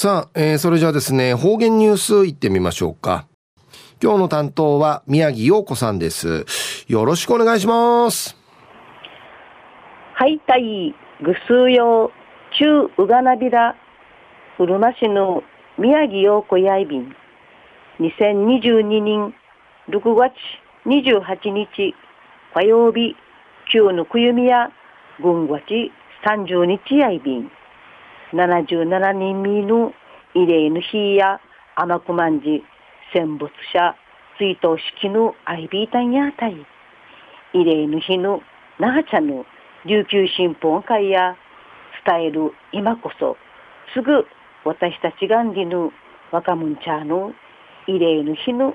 [0.00, 3.26] さあ、えー、それじゃあですね、方言ニュースいってみましょうか。
[4.00, 6.46] 今日の担当は宮城陽子さんです。
[6.86, 8.36] よろしくお願いします。
[10.14, 13.74] はい、たい、ぐすうよう、中ううがなびら、
[14.60, 15.42] うるま市の
[15.76, 17.12] 宮城陽子やいびん。
[17.98, 19.34] 2022年
[19.88, 20.32] 6月
[20.86, 21.96] 28日
[22.54, 23.16] 火曜日、
[23.72, 24.70] 旧のくゆみや、
[25.20, 25.90] 軍月
[26.24, 27.50] 30日やいびん。
[28.32, 29.92] 77人目の
[30.34, 31.40] 慰霊の日や
[31.76, 32.62] 天久万事
[33.14, 33.96] 戦没者
[34.36, 36.66] 追悼式のアイビータンやたい
[37.54, 38.42] 慰霊の日の
[38.78, 39.46] 那覇茶の
[39.86, 41.36] 琉球新報会や
[42.06, 43.36] 伝える今こそ
[43.94, 44.26] すぐ
[44.64, 45.90] 私たちがんりぬ
[46.30, 47.32] 若者茶の
[47.86, 48.74] 慰霊の日の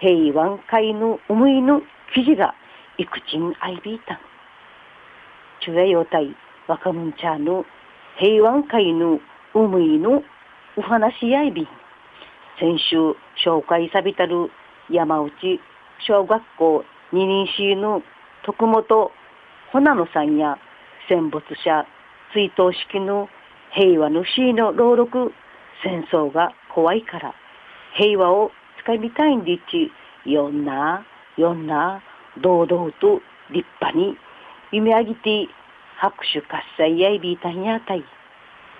[0.00, 1.80] 平和会の思いの
[2.14, 2.54] 記事が
[2.98, 4.18] いくちんアイビータン
[5.60, 6.36] 中夜よたい
[6.68, 7.64] 若者茶の
[8.18, 9.20] 平安会の
[9.54, 10.22] 思いの
[10.76, 11.66] お話やいび
[12.58, 12.96] 先週
[13.44, 14.50] 紹介さびたる
[14.90, 15.32] 山内
[16.06, 18.02] 小学校二人市の
[18.44, 19.10] 徳本
[19.72, 20.56] ほなのさんや
[21.08, 21.86] 戦没者
[22.32, 23.28] 追悼式の
[23.74, 25.32] 平和の詩の朗読
[25.82, 27.34] 戦争が怖いから。
[27.96, 29.90] 平和をつかみたいんでち
[30.30, 31.04] よんな
[31.36, 32.02] よんな。
[32.40, 34.16] 堂々と立派に
[34.72, 35.48] 夢あげて
[36.00, 38.04] 拍手喝采やいびいたんやたい。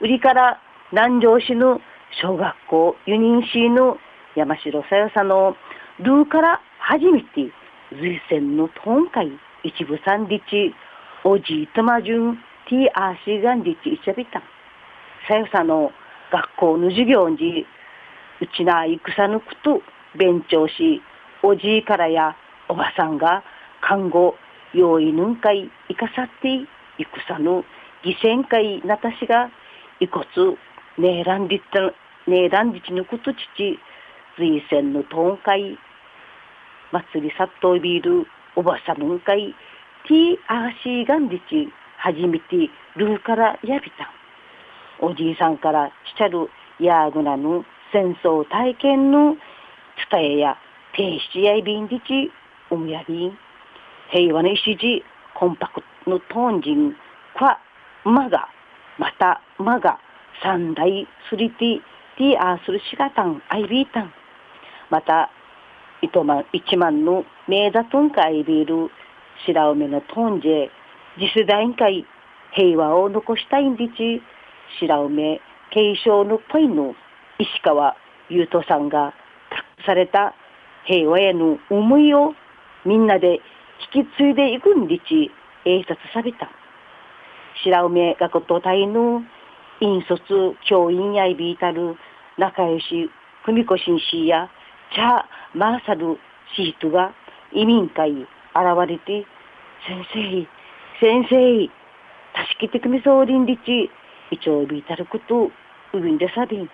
[0.00, 0.60] 売りから
[0.92, 1.80] 南城市の
[2.20, 3.98] 小学校ユニン市の
[4.34, 5.56] 山城さよさの
[6.00, 7.52] ルーから初めて
[7.92, 9.30] 随線のトンカイ
[9.62, 10.74] 一部三日
[11.24, 12.36] おじいとまじゅん
[12.68, 14.42] ティーアーシーガンリチイチャビタン
[15.28, 15.92] さよさの
[16.32, 17.66] 学校の授業に
[18.40, 19.80] うちな戦ぬくと
[20.18, 21.00] 勉強し
[21.42, 22.36] おじいからや
[22.68, 23.44] おばさんが
[23.80, 24.34] 看護
[24.74, 26.66] 用意ぬんかい生かさって
[26.98, 27.64] 戦の
[28.04, 29.50] 犠牲会なたしが
[30.00, 30.56] 遺骨
[30.98, 31.80] ねえらんりった
[32.30, 33.78] ねえらんりちぬくとちち
[34.38, 35.78] 随線のトンカイ
[36.92, 38.26] 祭りさっとビール
[38.56, 39.54] おばさむんかい
[40.08, 44.10] ティーアーシーガンリチ初めてルーからやびた
[45.00, 46.48] おじいさんからちちゃる
[46.78, 49.36] やぐなぬ戦争体験の
[50.10, 50.56] 伝えや
[50.96, 52.30] 停止やいびんりち
[52.70, 53.38] おむやびん
[54.10, 55.04] 平和の石地
[55.34, 56.96] コンパクトのトンジン
[57.36, 57.56] kwa
[58.04, 58.48] まが
[58.98, 59.98] またまが
[60.42, 61.80] 三大すりて
[62.18, 64.12] ティアーするしがたんアイビータン。
[64.90, 65.30] また
[66.02, 68.90] 糸満一万の名だとんかアイビール
[69.46, 70.68] 白梅のトンジェ
[71.18, 72.06] 次世代委会
[72.54, 74.22] 平和を残したいんでち。
[74.80, 75.40] 白梅
[75.70, 76.94] 継承のパイの
[77.38, 77.96] 石川
[78.28, 79.14] 優斗さんが
[79.50, 80.34] 託された
[80.86, 82.34] 平和への思いを
[82.84, 83.40] みんなで
[83.94, 85.30] 引き継いでいくんでち。
[85.64, 86.50] 映察された。
[87.64, 89.22] 白梅学校隊の
[89.80, 91.96] 引率教員やいびいたる
[92.38, 93.10] 仲良し
[93.44, 94.48] 組子紳士や
[94.94, 96.18] 茶マーサル
[96.56, 97.12] シートが
[97.52, 98.26] 移民会現
[98.88, 99.26] れて
[99.86, 100.48] 先生
[101.00, 101.66] 先生
[102.46, 103.90] 助けてくみそうりんりち
[104.30, 105.50] 一応びいたること
[105.92, 106.68] うびんでさびん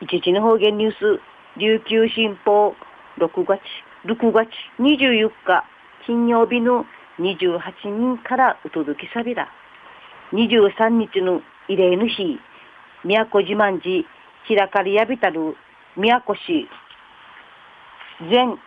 [0.00, 1.20] 一時の方言ニュース
[1.58, 2.74] 琉球新報
[3.18, 3.60] 6月
[4.06, 4.48] 6月
[4.78, 5.64] 24日
[6.06, 6.84] 金曜日の
[7.18, 9.48] 28人からお届けされら、
[10.32, 12.38] 23日の慰霊の日、
[13.04, 14.04] 宮古自慢寺
[14.48, 15.56] 開かれやびたる
[15.96, 16.68] 宮古市。
[18.30, 18.58] 全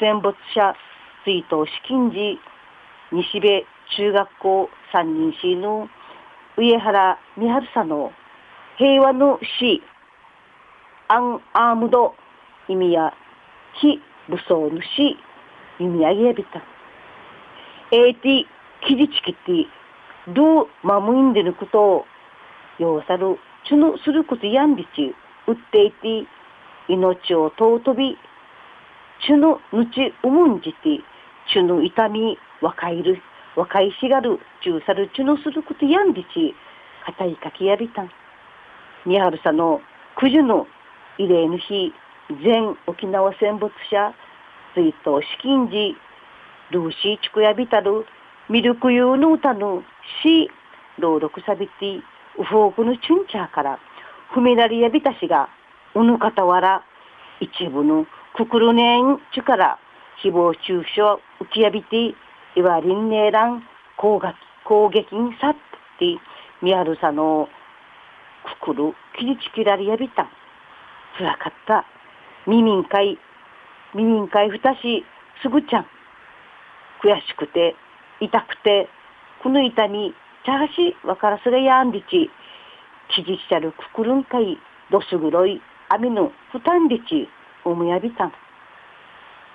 [0.00, 0.74] 戦没者
[1.24, 2.38] 追悼資金時
[3.12, 3.48] 西部
[3.96, 5.88] 中学校三人市の
[6.56, 8.12] 上原美春さんの
[8.78, 9.82] 平和の死。
[11.08, 12.14] アンアームド。
[12.68, 13.12] 意味や
[13.80, 15.16] 非武装の死。
[15.78, 16.62] 意味あげやびた。
[17.92, 18.46] えいて、
[18.86, 19.66] きじちきて、
[20.28, 22.06] どうまむいんでることを、
[22.78, 25.14] ようさる、ちゅのすることやんびち、
[25.46, 26.26] うっていて、
[26.88, 28.16] 命を尊び、
[29.26, 31.02] ちゅのぬちうむんじて、
[31.52, 33.20] ちゅの痛み、わかいる、
[33.56, 36.54] わかいしがる、ちゅうさるちゅのすることやんびち、
[37.04, 38.10] かたいかきやびたん。
[39.04, 39.80] みはるさの、
[40.16, 40.66] くじゅの
[41.18, 41.92] 慰霊の日、
[42.44, 44.14] 全沖縄戦没者、
[44.74, 45.96] 追悼資金時、
[46.70, 48.06] ルーシーチクヤビタル、
[48.48, 49.82] ミルクユーヌータヌ、
[50.22, 50.48] シー、
[51.02, 51.98] 朗読サビティ、
[52.38, 53.78] ウフォークのチュンチャーから、
[54.32, 55.48] フミラリヤビタシが、
[55.94, 56.84] うぬかたわら、
[57.40, 58.06] 一部の
[58.36, 59.78] ククルネンチュから、
[60.22, 61.00] 誹謗中傷
[61.40, 62.14] 浮きやびて、
[62.54, 63.64] いわりんねえらん、
[63.96, 64.34] 攻撃、
[64.64, 65.54] 攻撃にさっ
[65.98, 66.18] て、
[66.62, 67.48] みやるさの、
[68.62, 70.28] くくる、きりちきらりやびた。
[71.16, 71.84] つらかった。
[72.46, 73.18] みみんかい、
[73.94, 75.04] みみんかいふたし、
[75.42, 75.86] すぐちゃん。
[77.02, 77.74] 悔しくて、
[78.20, 78.88] 痛くて、
[79.42, 80.14] この痛み、
[80.44, 82.30] チャーシわからすがやんりち、
[83.14, 84.58] ちじちゃるくくるんかい、
[84.90, 87.28] どす黒い、あみの、ふたんでち、
[87.64, 88.32] おむやびたん。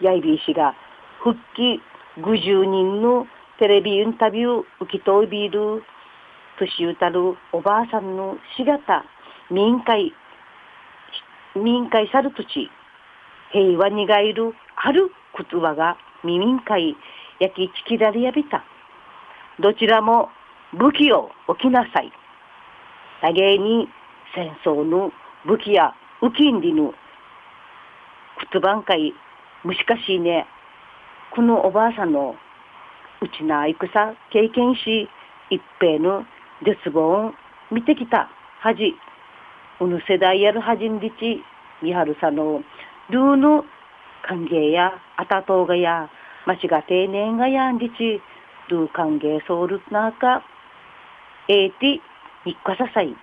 [0.00, 0.74] やいびいしが、
[1.22, 1.80] 復帰
[2.20, 3.26] 50人の
[3.58, 5.82] テレビインタビュー受けといびる、
[6.58, 9.04] 年うたるおばあさんのしがた、
[9.50, 10.12] 民会、
[11.54, 12.70] 民会さるとち、
[13.52, 16.96] 平和にがいるある言葉が民会
[17.40, 18.64] 焼きちきられやびた。
[19.60, 20.30] どちらも
[20.72, 22.12] 武器を置きなさい。
[23.22, 23.88] 多芸に
[24.34, 25.12] 戦争の
[25.46, 26.92] 武器やウキンリの
[28.52, 29.14] 言葉んかい、
[29.64, 30.46] むしかしいね。
[31.34, 32.36] このおばあさんの
[33.20, 35.08] うちな戦経験し、
[35.50, 36.24] 一平の
[36.64, 37.32] 絶望を
[37.70, 38.28] 見てきた
[38.60, 38.94] はじ、
[39.80, 41.42] うぬ世代やるはじんりち、
[41.82, 42.62] みはるさの、
[43.10, 43.64] ルーの
[44.26, 46.10] 歓迎や、あたとうがや、
[46.46, 48.22] まちが丁寧がやんりち、
[48.70, 50.44] ルー歓迎ソウルなか、
[51.48, 52.00] えーて、
[52.48, 53.14] いっかささい。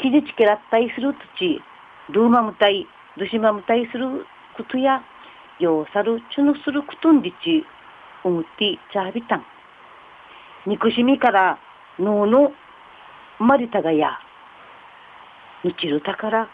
[0.00, 1.60] きじちけらったいするとち、
[2.08, 2.86] ルーマムタイ、
[3.18, 4.24] ルシマムタイする
[4.56, 5.02] ことや、
[5.58, 7.64] ようさるちゅのすることんりち、
[8.24, 9.44] うむってちゃびたん。
[10.66, 11.58] 憎しみから
[11.98, 12.52] 脳の
[13.38, 14.18] 生まれたがや、
[15.62, 16.48] ぬちるたから、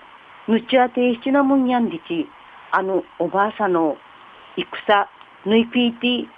[0.49, 2.29] ぬちあていしなもんやんりち、
[2.73, 3.97] あのおばあさんの
[4.57, 5.09] 戦、
[5.47, 6.29] ぬいぴいて、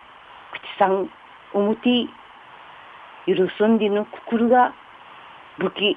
[0.53, 1.09] 口さん、
[1.55, 2.07] うむて、
[3.27, 4.75] 許すんりぬくくるが、
[5.59, 5.97] 武器、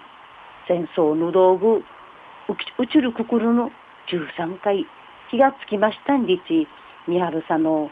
[0.65, 1.83] 戦争の道具、
[2.79, 3.69] うちるくくるの
[4.07, 4.85] 13回、
[5.29, 6.65] 気がつきましたんりち、
[7.05, 7.91] みはるさの、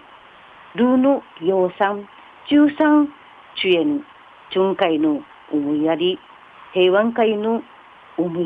[0.76, 2.08] ルーの養蚕、
[2.50, 3.14] 中産、
[3.56, 4.02] 主演、
[4.52, 5.22] 中海の
[5.52, 6.18] 思いやり、
[6.74, 7.62] 平和会の
[8.18, 8.46] 思い、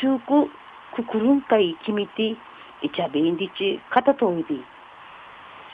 [0.00, 0.48] 中古、
[0.96, 2.36] くくるん会決めて、い
[2.90, 4.64] ちゃべんりち、片通り。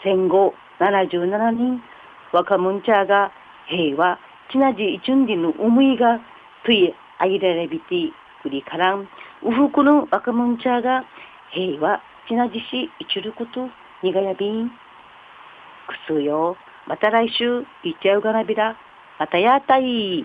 [0.03, 1.83] 戦後77人、
[2.33, 3.33] 若者ちゃが
[3.69, 4.19] 平和、
[4.53, 6.21] ちなじいちゅんりの思いが、
[6.65, 8.13] といあいられびて、
[8.43, 9.09] くりからん、
[9.43, 11.05] うふくの若者ちゃが
[11.53, 13.69] 平和、ちなじし、いちゅること、
[14.03, 14.69] にがやびん。
[14.69, 14.75] く
[16.07, 16.57] すよ。
[16.87, 18.77] また来週、いっちゃうがなびら。
[19.19, 20.25] またやったい。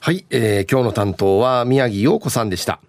[0.00, 2.80] はい、えー、今日の担当は宮城陽子さんでした。